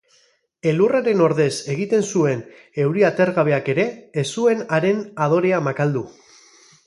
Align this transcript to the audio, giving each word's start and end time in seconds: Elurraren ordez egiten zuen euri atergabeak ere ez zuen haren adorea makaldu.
Elurraren 0.69 1.19
ordez 1.25 1.49
egiten 1.73 2.07
zuen 2.15 2.39
euri 2.85 3.05
atergabeak 3.11 3.69
ere 3.75 3.85
ez 4.21 4.25
zuen 4.37 4.63
haren 4.79 5.03
adorea 5.27 5.63
makaldu. 5.71 6.05